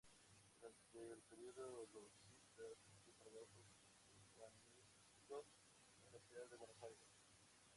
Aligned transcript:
Durante 0.95 1.13
el 1.13 1.21
período 1.29 1.85
rosista, 1.93 2.31
efectuó 2.57 3.13
trabajos 3.19 3.67
urbanísticos 4.33 5.45
en 6.07 6.11
la 6.11 6.19
ciudad 6.21 6.49
de 6.49 6.57
Buenos 6.57 6.81
Aires. 6.81 7.05